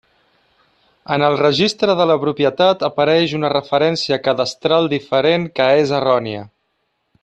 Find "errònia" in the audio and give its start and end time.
6.01-6.47